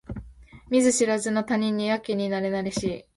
[0.71, 3.05] 見ず知らずの他人にやけになれなれしい